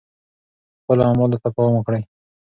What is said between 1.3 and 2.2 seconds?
ته پام وکړئ.